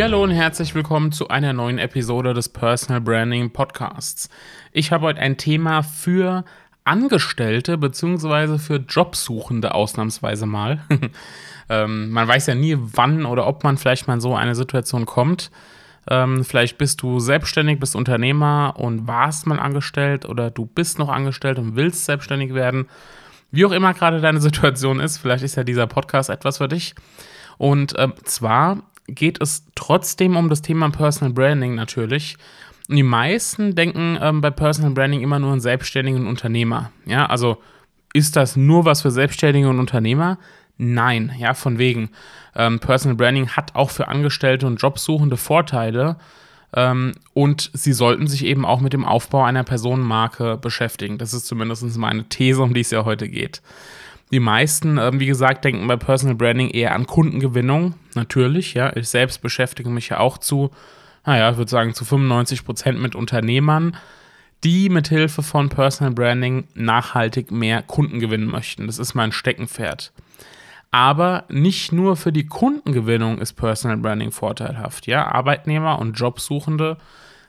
Hallo 0.00 0.22
und 0.22 0.30
herzlich 0.30 0.76
willkommen 0.76 1.10
zu 1.10 1.26
einer 1.26 1.52
neuen 1.52 1.78
Episode 1.78 2.32
des 2.32 2.48
Personal 2.48 3.00
Branding 3.00 3.52
Podcasts. 3.52 4.28
Ich 4.70 4.92
habe 4.92 5.06
heute 5.06 5.20
ein 5.20 5.36
Thema 5.36 5.82
für 5.82 6.44
Angestellte 6.84 7.76
bzw. 7.78 8.58
für 8.58 8.76
Jobsuchende 8.76 9.74
ausnahmsweise 9.74 10.46
mal. 10.46 10.80
ähm, 11.68 12.10
man 12.10 12.28
weiß 12.28 12.46
ja 12.46 12.54
nie, 12.54 12.76
wann 12.78 13.26
oder 13.26 13.48
ob 13.48 13.64
man 13.64 13.76
vielleicht 13.76 14.06
mal 14.06 14.14
in 14.14 14.20
so 14.20 14.36
eine 14.36 14.54
Situation 14.54 15.04
kommt. 15.04 15.50
Ähm, 16.08 16.44
vielleicht 16.44 16.78
bist 16.78 17.02
du 17.02 17.18
selbstständig, 17.18 17.80
bist 17.80 17.96
Unternehmer 17.96 18.74
und 18.76 19.08
warst 19.08 19.48
mal 19.48 19.58
angestellt 19.58 20.26
oder 20.26 20.52
du 20.52 20.64
bist 20.64 21.00
noch 21.00 21.08
angestellt 21.08 21.58
und 21.58 21.74
willst 21.74 22.04
selbstständig 22.04 22.54
werden. 22.54 22.86
Wie 23.50 23.64
auch 23.66 23.72
immer 23.72 23.94
gerade 23.94 24.20
deine 24.20 24.40
Situation 24.40 25.00
ist, 25.00 25.18
vielleicht 25.18 25.42
ist 25.42 25.56
ja 25.56 25.64
dieser 25.64 25.88
Podcast 25.88 26.30
etwas 26.30 26.58
für 26.58 26.68
dich. 26.68 26.94
Und 27.58 27.98
äh, 27.98 28.08
zwar 28.22 28.84
geht 29.08 29.40
es 29.40 29.66
trotzdem 29.74 30.36
um 30.36 30.48
das 30.48 30.62
Thema 30.62 30.90
Personal 30.90 31.32
Branding 31.32 31.74
natürlich. 31.74 32.36
Und 32.88 32.96
die 32.96 33.02
meisten 33.02 33.74
denken 33.74 34.18
ähm, 34.20 34.40
bei 34.40 34.50
Personal 34.50 34.92
Branding 34.92 35.20
immer 35.20 35.38
nur 35.38 35.52
an 35.52 35.60
selbstständigen 35.60 36.26
Unternehmer. 36.26 36.92
Ja, 37.04 37.26
also 37.26 37.58
ist 38.14 38.36
das 38.36 38.56
nur 38.56 38.84
was 38.84 39.02
für 39.02 39.10
Selbstständige 39.10 39.68
und 39.68 39.78
Unternehmer? 39.78 40.38
Nein, 40.78 41.32
ja, 41.38 41.54
von 41.54 41.78
wegen. 41.78 42.10
Ähm, 42.54 42.78
Personal 42.78 43.16
Branding 43.16 43.48
hat 43.48 43.74
auch 43.74 43.90
für 43.90 44.08
Angestellte 44.08 44.66
und 44.66 44.80
Jobsuchende 44.80 45.36
Vorteile. 45.36 46.16
Ähm, 46.74 47.12
und 47.34 47.70
sie 47.74 47.92
sollten 47.92 48.26
sich 48.26 48.44
eben 48.44 48.64
auch 48.64 48.80
mit 48.80 48.92
dem 48.92 49.04
Aufbau 49.04 49.42
einer 49.42 49.64
Personenmarke 49.64 50.56
beschäftigen. 50.56 51.18
Das 51.18 51.34
ist 51.34 51.46
zumindest 51.46 51.84
meine 51.96 52.28
These, 52.28 52.62
um 52.62 52.74
die 52.74 52.80
es 52.80 52.90
ja 52.90 53.04
heute 53.04 53.28
geht. 53.28 53.62
Die 54.30 54.40
meisten, 54.40 54.98
ähm, 54.98 55.20
wie 55.20 55.26
gesagt, 55.26 55.64
denken 55.64 55.86
bei 55.86 55.96
Personal 55.96 56.34
Branding 56.34 56.70
eher 56.70 56.94
an 56.94 57.06
Kundengewinnung. 57.06 57.94
Natürlich, 58.14 58.74
ja. 58.74 58.94
Ich 58.94 59.08
selbst 59.08 59.40
beschäftige 59.40 59.88
mich 59.88 60.10
ja 60.10 60.20
auch 60.20 60.38
zu, 60.38 60.70
naja, 61.24 61.50
ich 61.50 61.56
würde 61.56 61.70
sagen, 61.70 61.94
zu 61.94 62.04
95 62.04 62.64
Prozent 62.64 63.00
mit 63.00 63.14
Unternehmern, 63.14 63.96
die 64.64 64.88
mit 64.88 65.08
Hilfe 65.08 65.42
von 65.42 65.68
Personal 65.68 66.12
Branding 66.12 66.68
nachhaltig 66.74 67.50
mehr 67.50 67.82
Kunden 67.82 68.18
gewinnen 68.18 68.48
möchten. 68.50 68.86
Das 68.86 68.98
ist 68.98 69.14
mein 69.14 69.32
Steckenpferd. 69.32 70.12
Aber 70.90 71.44
nicht 71.48 71.92
nur 71.92 72.16
für 72.16 72.32
die 72.32 72.46
Kundengewinnung 72.46 73.38
ist 73.38 73.54
Personal 73.54 73.98
Branding 73.98 74.32
vorteilhaft. 74.32 75.06
Ja, 75.06 75.26
Arbeitnehmer 75.26 75.98
und 75.98 76.14
Jobsuchende 76.14 76.96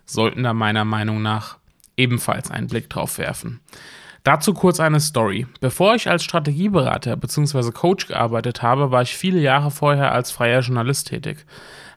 sollten 0.05 0.43
da 0.43 0.53
meiner 0.53 0.85
Meinung 0.85 1.21
nach 1.21 1.57
ebenfalls 1.95 2.51
einen 2.51 2.67
Blick 2.67 2.89
drauf 2.89 3.17
werfen. 3.17 3.59
Dazu 4.23 4.53
kurz 4.53 4.79
eine 4.79 4.99
Story. 4.99 5.47
Bevor 5.61 5.95
ich 5.95 6.09
als 6.09 6.23
Strategieberater 6.23 7.15
bzw. 7.15 7.71
Coach 7.71 8.07
gearbeitet 8.07 8.61
habe, 8.61 8.91
war 8.91 9.01
ich 9.01 9.15
viele 9.15 9.39
Jahre 9.39 9.71
vorher 9.71 10.11
als 10.11 10.31
freier 10.31 10.61
Journalist 10.61 11.07
tätig. 11.07 11.45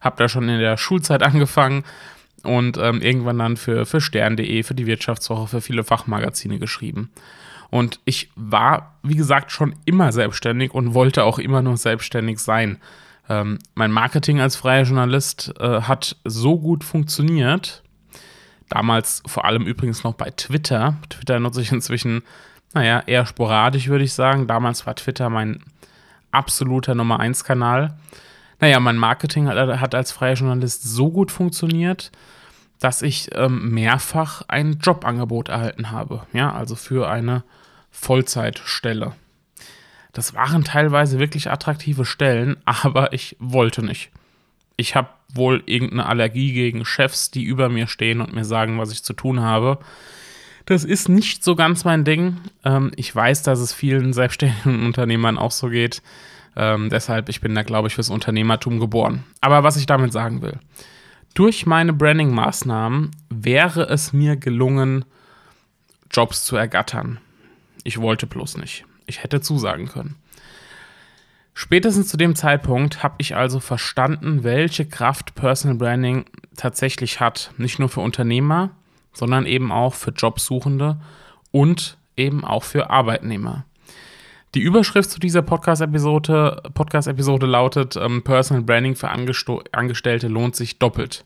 Hab 0.01 0.17
da 0.17 0.28
schon 0.28 0.48
in 0.48 0.59
der 0.61 0.77
Schulzeit 0.77 1.23
angefangen 1.23 1.84
und 2.43 2.78
ähm, 2.78 3.00
irgendwann 3.00 3.39
dann 3.39 3.56
für, 3.56 3.87
für 3.87 4.00
Stern.de, 4.00 4.62
für 4.62 4.75
die 4.75 4.87
Wirtschaftswoche, 4.87 5.49
für 5.49 5.61
viele 5.61 5.84
Fachmagazine 5.84 6.59
geschrieben. 6.59 7.11
Und 7.71 8.00
ich 8.05 8.31
war, 8.37 8.99
wie 9.03 9.16
gesagt, 9.16 9.50
schon 9.50 9.75
immer 9.87 10.12
selbstständig 10.12 10.75
und 10.75 10.93
wollte 10.93 11.25
auch 11.25 11.38
immer 11.38 11.62
nur 11.62 11.77
selbstständig 11.77 12.38
sein. 12.38 12.78
Ähm, 13.28 13.59
mein 13.75 13.91
Marketing 13.91 14.41
als 14.41 14.56
freier 14.56 14.84
Journalist 14.84 15.55
äh, 15.59 15.81
hat 15.82 16.16
so 16.25 16.59
gut 16.59 16.84
funktioniert, 16.84 17.82
Damals 18.72 19.22
vor 19.27 19.44
allem 19.44 19.66
übrigens 19.66 20.03
noch 20.03 20.15
bei 20.15 20.31
Twitter. 20.31 20.97
Twitter 21.10 21.38
nutze 21.38 21.60
ich 21.60 21.72
inzwischen, 21.72 22.22
naja, 22.72 23.03
eher 23.06 23.27
sporadisch, 23.27 23.88
würde 23.88 24.05
ich 24.05 24.15
sagen. 24.15 24.47
Damals 24.47 24.87
war 24.87 24.97
Twitter 24.97 25.28
mein 25.28 25.62
absoluter 26.31 26.94
Nummer 26.94 27.21
1 27.21 27.44
Kanal. 27.44 27.99
Naja, 28.61 28.81
mein 28.81 28.97
Marketing 28.97 29.47
hat, 29.47 29.94
als 29.94 30.11
freier 30.11 30.37
Journalist 30.37 30.84
so 30.84 31.11
gut 31.11 31.31
funktioniert, 31.31 32.12
dass 32.78 33.03
ich 33.03 33.28
ähm, 33.34 33.75
mehrfach 33.75 34.41
ein 34.49 34.78
Jobangebot 34.82 35.50
erhalten 35.50 35.91
habe. 35.91 36.22
Ja, 36.32 36.55
also 36.55 36.75
für 36.75 37.11
eine 37.11 37.44
Vollzeitstelle. 37.91 39.12
Das 40.15 40.32
waren 40.32 40.65
teilweise 40.65 41.19
wirklich 41.19 41.50
attraktive 41.50 42.06
Stellen, 42.06 42.56
aber 42.65 43.12
ich 43.12 43.37
wollte 43.38 43.84
nicht. 43.84 44.11
Ich 44.77 44.94
habe 44.94 45.09
wohl 45.34 45.62
irgendeine 45.66 46.06
Allergie 46.06 46.53
gegen 46.53 46.84
Chefs, 46.84 47.31
die 47.31 47.44
über 47.44 47.69
mir 47.69 47.87
stehen 47.87 48.21
und 48.21 48.34
mir 48.34 48.44
sagen, 48.44 48.78
was 48.78 48.93
ich 48.93 49.03
zu 49.03 49.12
tun 49.12 49.41
habe. 49.41 49.78
Das 50.66 50.84
ist 50.84 51.09
nicht 51.09 51.43
so 51.43 51.56
ganz 51.56 51.84
mein 51.84 52.05
Ding. 52.05 52.38
Ähm, 52.65 52.93
ich 52.97 53.15
weiß, 53.15 53.43
dass 53.43 53.59
es 53.59 53.72
vielen 53.72 54.12
selbstständigen 54.12 54.87
Unternehmern 54.87 55.38
auch 55.38 55.50
so 55.50 55.69
geht. 55.69 56.03
Ähm, 56.55 56.91
deshalb, 56.91 57.28
ich 57.28 57.41
bin 57.41 57.55
da, 57.55 57.62
glaube 57.62 57.88
ich, 57.88 57.94
fürs 57.94 58.11
Unternehmertum 58.11 58.78
geboren. 58.78 59.25
Aber 59.41 59.62
was 59.62 59.77
ich 59.77 59.87
damit 59.87 60.12
sagen 60.12 60.43
will, 60.43 60.59
durch 61.34 61.65
meine 61.65 61.94
Branding-Maßnahmen 61.94 63.11
wäre 63.31 63.88
es 63.88 64.12
mir 64.12 64.37
gelungen, 64.37 65.05
Jobs 66.11 66.44
zu 66.44 66.56
ergattern. 66.56 67.19
Ich 67.84 67.99
wollte 67.99 68.27
bloß 68.27 68.59
nicht. 68.59 68.84
Ich 69.06 69.22
hätte 69.22 69.41
zusagen 69.41 69.88
können. 69.88 70.16
Spätestens 71.54 72.08
zu 72.08 72.16
dem 72.16 72.34
Zeitpunkt 72.34 73.02
habe 73.02 73.16
ich 73.18 73.36
also 73.36 73.60
verstanden, 73.60 74.42
welche 74.42 74.86
Kraft 74.86 75.34
Personal 75.34 75.76
Branding 75.76 76.24
tatsächlich 76.56 77.20
hat. 77.20 77.52
Nicht 77.58 77.78
nur 77.78 77.88
für 77.88 78.00
Unternehmer, 78.00 78.70
sondern 79.12 79.46
eben 79.46 79.70
auch 79.70 79.94
für 79.94 80.10
Jobsuchende 80.12 80.98
und 81.50 81.98
eben 82.16 82.44
auch 82.44 82.64
für 82.64 82.90
Arbeitnehmer. 82.90 83.66
Die 84.54 84.60
Überschrift 84.60 85.10
zu 85.10 85.18
dieser 85.18 85.42
Podcast-Episode 85.42 86.62
Podcast 86.74 87.08
lautet: 87.08 87.96
ähm, 87.96 88.22
Personal 88.22 88.62
Branding 88.62 88.96
für 88.96 89.08
Angesto 89.08 89.62
Angestellte 89.72 90.28
lohnt 90.28 90.56
sich 90.56 90.78
doppelt. 90.78 91.24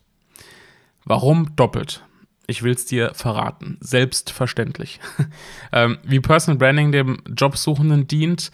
Warum 1.04 1.54
doppelt? 1.56 2.04
Ich 2.46 2.62
will 2.62 2.72
es 2.72 2.84
dir 2.84 3.12
verraten. 3.14 3.78
Selbstverständlich. 3.80 5.00
ähm, 5.72 5.98
wie 6.04 6.20
Personal 6.20 6.58
Branding 6.58 6.92
dem 6.92 7.18
Jobsuchenden 7.36 8.06
dient, 8.06 8.52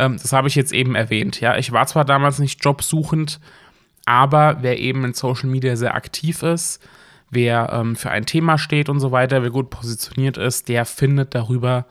ähm, 0.00 0.16
das 0.20 0.32
habe 0.32 0.48
ich 0.48 0.54
jetzt 0.54 0.72
eben 0.72 0.94
erwähnt. 0.94 1.40
Ja, 1.40 1.56
ich 1.56 1.72
war 1.72 1.86
zwar 1.86 2.04
damals 2.04 2.38
nicht 2.38 2.64
jobsuchend, 2.64 3.38
aber 4.06 4.58
wer 4.62 4.78
eben 4.78 5.04
in 5.04 5.12
Social 5.12 5.48
Media 5.48 5.76
sehr 5.76 5.94
aktiv 5.94 6.42
ist, 6.42 6.82
wer 7.28 7.70
ähm, 7.72 7.96
für 7.96 8.10
ein 8.10 8.26
Thema 8.26 8.56
steht 8.56 8.88
und 8.88 8.98
so 8.98 9.12
weiter, 9.12 9.42
wer 9.42 9.50
gut 9.50 9.68
positioniert 9.68 10.38
ist, 10.38 10.68
der 10.68 10.86
findet 10.86 11.34
darüber 11.34 11.84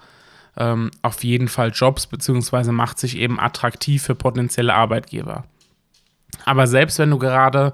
ähm, 0.57 0.89
auf 1.03 1.23
jeden 1.23 1.47
Fall 1.47 1.71
Jobs, 1.73 2.07
beziehungsweise 2.07 2.71
macht 2.71 2.97
sich 2.97 3.15
eben 3.15 3.39
attraktiv 3.39 4.03
für 4.03 4.15
potenzielle 4.15 4.73
Arbeitgeber. 4.73 5.45
Aber 6.45 6.65
selbst 6.65 6.97
wenn 6.97 7.11
du 7.11 7.19
gerade 7.19 7.73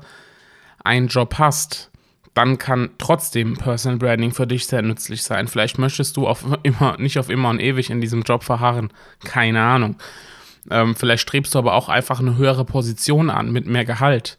einen 0.84 1.08
Job 1.08 1.36
hast, 1.40 1.92
dann 2.36 2.58
kann 2.58 2.92
trotzdem 2.98 3.56
Personal 3.56 3.98
Branding 3.98 4.32
für 4.32 4.46
dich 4.46 4.68
sehr 4.68 4.82
nützlich 4.82 5.24
sein. 5.24 5.48
Vielleicht 5.48 5.80
möchtest 5.80 6.18
du 6.18 6.28
auf 6.28 6.46
immer, 6.64 6.98
nicht 7.00 7.18
auf 7.18 7.30
immer 7.30 7.50
und 7.50 7.60
ewig 7.60 7.90
in 7.90 8.02
diesem 8.02 8.22
Job 8.22 8.44
verharren. 8.44 8.92
Keine 9.24 9.62
Ahnung. 9.62 9.96
Ähm, 10.70 10.96
vielleicht 10.96 11.24
strebst 11.24 11.56
du 11.56 11.60
aber 11.60 11.74
auch 11.74 11.90
einfach 11.90 12.20
eine 12.20 12.38
höhere 12.38 12.66
Position 12.66 13.30
an 13.30 13.52
mit 13.52 13.66
mehr 13.66 13.86
Gehalt. 13.86 14.38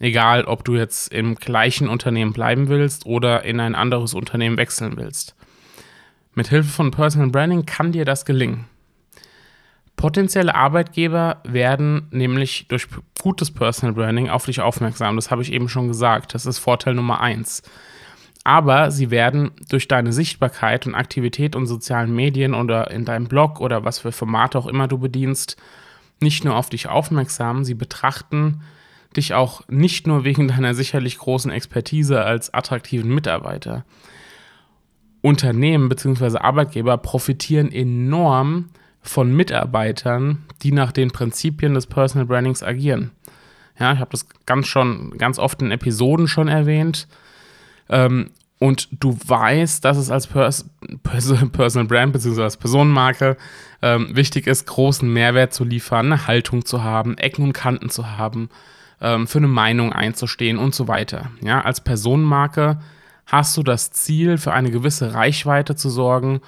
Egal, 0.00 0.44
ob 0.44 0.64
du 0.64 0.74
jetzt 0.74 1.12
im 1.12 1.36
gleichen 1.36 1.88
Unternehmen 1.88 2.32
bleiben 2.32 2.68
willst 2.68 3.06
oder 3.06 3.44
in 3.44 3.60
ein 3.60 3.74
anderes 3.74 4.14
Unternehmen 4.14 4.56
wechseln 4.56 4.96
willst. 4.96 5.36
Mit 6.34 6.48
Hilfe 6.48 6.70
von 6.70 6.90
Personal 6.90 7.30
Branding 7.30 7.66
kann 7.66 7.92
dir 7.92 8.04
das 8.04 8.24
gelingen. 8.24 8.66
Potenzielle 9.96 10.54
Arbeitgeber 10.54 11.38
werden 11.44 12.08
nämlich 12.10 12.66
durch 12.68 12.88
gutes 13.20 13.50
Personal 13.50 13.94
Branding 13.94 14.28
auf 14.28 14.44
dich 14.44 14.60
aufmerksam. 14.60 15.16
Das 15.16 15.30
habe 15.30 15.42
ich 15.42 15.52
eben 15.52 15.68
schon 15.68 15.88
gesagt. 15.88 16.34
Das 16.34 16.46
ist 16.46 16.58
Vorteil 16.58 16.94
Nummer 16.94 17.20
eins. 17.20 17.62
Aber 18.44 18.90
sie 18.90 19.10
werden 19.10 19.52
durch 19.70 19.88
deine 19.88 20.12
Sichtbarkeit 20.12 20.86
und 20.86 20.94
Aktivität 20.94 21.54
in 21.54 21.64
sozialen 21.64 22.14
Medien 22.14 22.52
oder 22.52 22.90
in 22.90 23.06
deinem 23.06 23.26
Blog 23.26 23.60
oder 23.60 23.84
was 23.84 24.00
für 24.00 24.12
Formate 24.12 24.58
auch 24.58 24.66
immer 24.66 24.86
du 24.86 24.98
bedienst, 24.98 25.56
nicht 26.20 26.44
nur 26.44 26.54
auf 26.54 26.68
dich 26.68 26.88
aufmerksam, 26.88 27.64
sie 27.64 27.74
betrachten 27.74 28.60
dich 29.16 29.32
auch 29.32 29.62
nicht 29.68 30.06
nur 30.06 30.24
wegen 30.24 30.48
deiner 30.48 30.74
sicherlich 30.74 31.18
großen 31.18 31.50
Expertise 31.50 32.22
als 32.22 32.52
attraktiven 32.52 33.14
Mitarbeiter. 33.14 33.84
Unternehmen 35.22 35.88
bzw. 35.88 36.38
Arbeitgeber 36.38 36.98
profitieren 36.98 37.72
enorm 37.72 38.68
von 39.04 39.34
Mitarbeitern, 39.36 40.44
die 40.62 40.72
nach 40.72 40.90
den 40.90 41.10
Prinzipien 41.10 41.74
des 41.74 41.86
Personal 41.86 42.26
Brandings 42.26 42.62
agieren. 42.62 43.10
Ja, 43.78 43.92
ich 43.92 43.98
habe 43.98 44.10
das 44.10 44.26
ganz 44.46 44.66
schon, 44.66 45.16
ganz 45.18 45.38
oft 45.38 45.60
in 45.62 45.70
Episoden 45.70 46.26
schon 46.26 46.48
erwähnt. 46.48 47.06
Ähm, 47.88 48.30
und 48.58 48.88
du 48.92 49.18
weißt, 49.26 49.84
dass 49.84 49.98
es 49.98 50.10
als 50.10 50.26
Pers 50.26 50.70
Pers 51.02 51.34
Personal 51.52 51.86
Brand 51.86 52.12
bzw. 52.14 52.42
als 52.42 52.56
Personenmarke 52.56 53.36
ähm, 53.82 54.16
wichtig 54.16 54.46
ist, 54.46 54.66
großen 54.66 55.12
Mehrwert 55.12 55.52
zu 55.52 55.64
liefern, 55.64 56.06
eine 56.06 56.26
Haltung 56.26 56.64
zu 56.64 56.82
haben, 56.82 57.18
Ecken 57.18 57.44
und 57.44 57.52
Kanten 57.52 57.90
zu 57.90 58.16
haben, 58.16 58.48
ähm, 59.02 59.26
für 59.26 59.38
eine 59.38 59.48
Meinung 59.48 59.92
einzustehen 59.92 60.56
und 60.56 60.74
so 60.74 60.88
weiter. 60.88 61.30
Ja, 61.42 61.60
als 61.60 61.82
Personenmarke 61.82 62.78
hast 63.26 63.56
du 63.56 63.62
das 63.62 63.90
Ziel, 63.90 64.38
für 64.38 64.52
eine 64.52 64.70
gewisse 64.70 65.12
Reichweite 65.12 65.76
zu 65.76 65.90
sorgen 65.90 66.40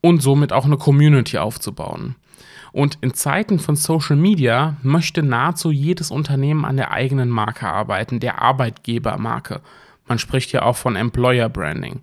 und 0.00 0.22
somit 0.22 0.52
auch 0.52 0.64
eine 0.64 0.76
Community 0.76 1.38
aufzubauen. 1.38 2.16
Und 2.72 2.98
in 3.00 3.14
Zeiten 3.14 3.58
von 3.58 3.74
Social 3.76 4.16
Media 4.16 4.76
möchte 4.82 5.22
nahezu 5.22 5.70
jedes 5.70 6.10
Unternehmen 6.10 6.64
an 6.64 6.76
der 6.76 6.90
eigenen 6.90 7.30
Marke 7.30 7.66
arbeiten, 7.66 8.20
der 8.20 8.42
Arbeitgebermarke. 8.42 9.62
Man 10.06 10.18
spricht 10.18 10.52
ja 10.52 10.62
auch 10.62 10.76
von 10.76 10.94
Employer 10.94 11.48
Branding. 11.48 12.00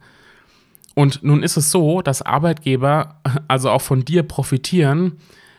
Und 0.96 1.24
nun 1.24 1.44
ist 1.44 1.58
es 1.58 1.72
so, 1.72 2.02
dass 2.02 2.22
Arbeitgeber 2.22 3.20
also 3.48 3.70
auch 3.70 3.82
von 3.82 4.06
dir 4.06 4.24
profitieren, 4.24 5.18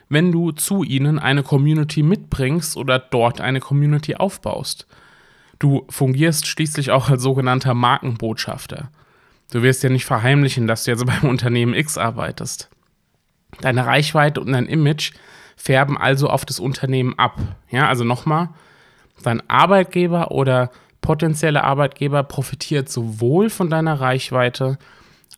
wenn 0.09 0.33
du 0.33 0.53
zu 0.53 0.83
ihnen 0.83 1.19
eine 1.19 1.43
Community 1.43 2.03
mitbringst 2.03 2.77
oder 2.77 2.99
dort 2.99 3.41
eine 3.41 3.61
Community 3.61 4.17
aufbaust. 4.17 4.87
Du 5.59 5.87
fungierst 5.89 6.47
schließlich 6.47 6.91
auch 6.91 7.09
als 7.09 7.23
sogenannter 7.23 7.75
Markenbotschafter. 7.75 8.91
Du 9.55 9.63
wirst 9.63 9.85
ja 9.85 9.89
nicht 9.89 10.05
verheimlichen, 10.05 10.67
dass 10.67 10.83
du 10.83 10.91
jetzt 10.91 11.07
beim 11.23 11.31
Unternehmen 11.31 11.75
X 11.75 11.97
arbeitest. 11.97 12.69
Deine 13.61 13.87
Reichweite 13.87 14.41
und 14.41 14.51
dein 14.51 14.67
Image 14.67 15.13
färben 15.57 15.97
also 15.97 16.29
auf 16.29 16.45
das 16.45 16.59
Unternehmen 16.59 17.17
ab. 17.21 17.39
Ja, 17.71 17.87
also 17.87 18.03
nochmal, 18.03 18.49
dein 19.23 19.49
Arbeitgeber 19.49 20.33
oder 20.33 20.73
potenzielle 21.01 21.63
Arbeitgeber 21.63 22.25
profitiert 22.25 22.89
sowohl 22.89 23.49
von 23.49 23.71
deiner 23.71 24.01
Reichweite 24.01 24.77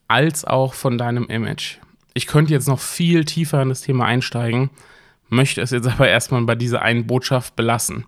als 0.08 0.46
auch 0.46 0.72
von 0.72 0.96
deinem 0.96 1.26
Image. 1.26 1.76
Ich 2.14 2.26
könnte 2.26 2.54
jetzt 2.54 2.68
noch 2.68 2.80
viel 2.80 3.26
tiefer 3.26 3.60
in 3.60 3.68
das 3.68 3.82
Thema 3.82 4.06
einsteigen, 4.06 4.70
möchte 5.28 5.60
es 5.60 5.72
jetzt 5.72 5.88
aber 5.92 6.08
erstmal 6.08 6.40
bei 6.44 6.54
dieser 6.54 6.80
einen 6.80 7.06
Botschaft 7.06 7.54
belassen. 7.54 8.06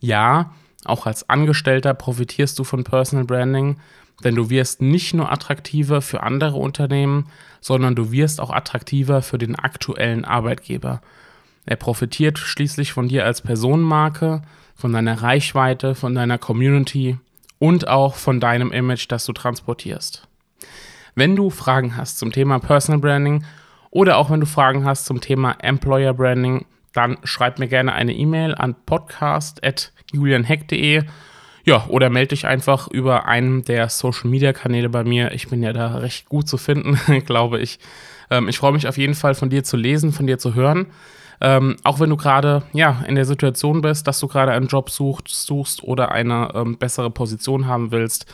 Ja, 0.00 0.52
auch 0.84 1.06
als 1.06 1.30
Angestellter 1.30 1.94
profitierst 1.94 2.58
du 2.58 2.64
von 2.64 2.84
Personal 2.84 3.24
Branding, 3.24 3.78
denn 4.24 4.34
du 4.34 4.50
wirst 4.50 4.82
nicht 4.82 5.14
nur 5.14 5.32
attraktiver 5.32 6.02
für 6.02 6.22
andere 6.22 6.56
Unternehmen, 6.56 7.26
sondern 7.60 7.94
du 7.94 8.12
wirst 8.12 8.40
auch 8.40 8.50
attraktiver 8.50 9.22
für 9.22 9.38
den 9.38 9.56
aktuellen 9.56 10.24
Arbeitgeber. 10.24 11.00
Er 11.66 11.76
profitiert 11.76 12.38
schließlich 12.38 12.92
von 12.92 13.08
dir 13.08 13.24
als 13.24 13.42
Personenmarke, 13.42 14.42
von 14.74 14.92
deiner 14.92 15.22
Reichweite, 15.22 15.94
von 15.94 16.14
deiner 16.14 16.38
Community 16.38 17.18
und 17.58 17.88
auch 17.88 18.14
von 18.14 18.40
deinem 18.40 18.72
Image, 18.72 19.06
das 19.08 19.26
du 19.26 19.32
transportierst. 19.32 20.26
Wenn 21.14 21.36
du 21.36 21.50
Fragen 21.50 21.96
hast 21.96 22.18
zum 22.18 22.32
Thema 22.32 22.58
Personal 22.58 23.00
Branding 23.00 23.44
oder 23.90 24.16
auch 24.16 24.30
wenn 24.30 24.40
du 24.40 24.46
Fragen 24.46 24.84
hast 24.84 25.04
zum 25.04 25.20
Thema 25.20 25.52
Employer 25.60 26.14
Branding, 26.14 26.64
dann 26.92 27.18
schreib 27.24 27.58
mir 27.58 27.68
gerne 27.68 27.92
eine 27.92 28.14
E-Mail 28.14 28.54
an 28.54 28.74
podcast.julianheck.de. 28.86 31.02
Ja, 31.64 31.86
oder 31.88 32.10
melde 32.10 32.28
dich 32.28 32.46
einfach 32.46 32.88
über 32.88 33.26
einen 33.26 33.64
der 33.64 33.88
Social 33.88 34.30
Media 34.30 34.52
Kanäle 34.52 34.88
bei 34.88 35.04
mir. 35.04 35.32
Ich 35.32 35.48
bin 35.48 35.62
ja 35.62 35.72
da 35.72 35.96
recht 35.96 36.28
gut 36.28 36.48
zu 36.48 36.56
finden, 36.56 36.98
glaube 37.26 37.60
ich. 37.60 37.78
Ähm, 38.30 38.48
ich 38.48 38.58
freue 38.58 38.72
mich 38.72 38.88
auf 38.88 38.98
jeden 38.98 39.14
Fall 39.14 39.34
von 39.34 39.50
dir 39.50 39.64
zu 39.64 39.76
lesen, 39.76 40.12
von 40.12 40.26
dir 40.26 40.38
zu 40.38 40.54
hören. 40.54 40.86
Ähm, 41.42 41.76
auch 41.84 42.00
wenn 42.00 42.10
du 42.10 42.16
gerade 42.16 42.62
ja, 42.72 43.02
in 43.06 43.14
der 43.14 43.24
Situation 43.24 43.80
bist, 43.80 44.06
dass 44.06 44.20
du 44.20 44.28
gerade 44.28 44.52
einen 44.52 44.66
Job 44.66 44.90
suchst, 44.90 45.28
suchst 45.28 45.82
oder 45.82 46.12
eine 46.12 46.52
ähm, 46.54 46.76
bessere 46.76 47.10
Position 47.10 47.66
haben 47.66 47.92
willst. 47.92 48.26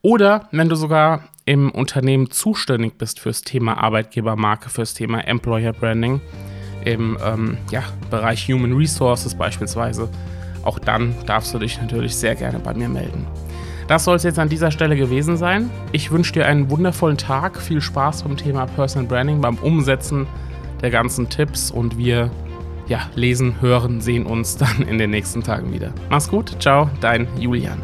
Oder 0.00 0.48
wenn 0.52 0.68
du 0.68 0.76
sogar 0.76 1.24
im 1.44 1.70
Unternehmen 1.70 2.30
zuständig 2.30 2.98
bist 2.98 3.20
fürs 3.20 3.42
Thema 3.42 3.78
Arbeitgebermarke, 3.82 4.70
fürs 4.70 4.94
Thema 4.94 5.20
Employer 5.26 5.72
Branding 5.72 6.20
im 6.84 7.18
ähm, 7.24 7.58
ja, 7.70 7.82
Bereich 8.10 8.48
Human 8.48 8.72
Resources 8.72 9.34
beispielsweise, 9.34 10.08
auch 10.64 10.78
dann 10.78 11.14
darfst 11.26 11.54
du 11.54 11.58
dich 11.58 11.80
natürlich 11.80 12.14
sehr 12.14 12.34
gerne 12.34 12.58
bei 12.58 12.74
mir 12.74 12.88
melden. 12.88 13.26
Das 13.88 14.04
soll 14.04 14.16
es 14.16 14.22
jetzt 14.22 14.38
an 14.38 14.50
dieser 14.50 14.70
Stelle 14.70 14.96
gewesen 14.96 15.38
sein. 15.38 15.70
Ich 15.92 16.10
wünsche 16.10 16.34
dir 16.34 16.46
einen 16.46 16.70
wundervollen 16.70 17.16
Tag, 17.16 17.60
viel 17.60 17.80
Spaß 17.80 18.22
beim 18.22 18.36
Thema 18.36 18.66
Personal 18.66 19.08
Branding, 19.08 19.40
beim 19.40 19.56
Umsetzen 19.56 20.26
der 20.82 20.90
ganzen 20.90 21.28
Tipps 21.28 21.70
und 21.70 21.96
wir 21.96 22.30
ja, 22.86 23.00
lesen, 23.14 23.56
hören, 23.60 24.00
sehen 24.00 24.26
uns 24.26 24.56
dann 24.58 24.82
in 24.82 24.98
den 24.98 25.10
nächsten 25.10 25.42
Tagen 25.42 25.72
wieder. 25.72 25.92
Mach's 26.10 26.28
gut, 26.28 26.56
ciao, 26.60 26.90
dein 27.00 27.26
Julian. 27.38 27.78